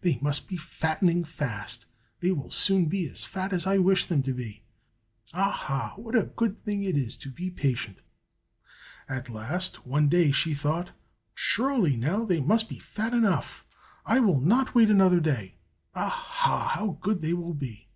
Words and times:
they 0.00 0.18
must 0.22 0.48
be 0.48 0.56
fattening 0.56 1.22
fast! 1.22 1.84
they 2.20 2.32
will 2.32 2.48
soon 2.48 2.86
be 2.86 3.06
as 3.06 3.24
fat 3.24 3.52
as 3.52 3.66
I 3.66 3.76
wish 3.76 4.06
them 4.06 4.22
to 4.22 4.32
be. 4.32 4.62
Aha! 5.34 5.92
what 5.96 6.16
a 6.16 6.22
good 6.34 6.64
thing 6.64 6.82
it 6.82 6.96
is 6.96 7.14
to 7.18 7.30
be 7.30 7.50
patient." 7.50 7.98
At 9.06 9.28
last, 9.28 9.84
one 9.86 10.08
day 10.08 10.30
she 10.32 10.54
thought, 10.54 10.92
"Surely, 11.34 11.94
now 11.94 12.24
they 12.24 12.40
must 12.40 12.70
be 12.70 12.78
fat 12.78 13.12
enough! 13.12 13.66
I 14.06 14.18
will 14.20 14.40
not 14.40 14.74
wait 14.74 14.88
another 14.88 15.20
day. 15.20 15.56
Aha! 15.94 16.70
how 16.72 16.96
good 17.02 17.20
they 17.20 17.34
will 17.34 17.52
be!" 17.52 17.90